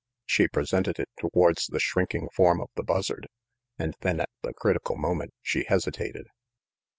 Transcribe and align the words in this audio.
She 0.25 0.47
presented 0.47 0.97
it 0.97 1.09
towards 1.15 1.67
the 1.67 1.79
shrinking 1.79 2.29
form 2.33 2.59
of 2.59 2.71
the 2.73 2.81
Buzzard, 2.81 3.27
and 3.77 3.93
then 3.99 4.19
at 4.19 4.31
the 4.41 4.51
critical 4.51 4.95
moment 4.95 5.31
she 5.43 5.65
hesitated. 5.67 6.25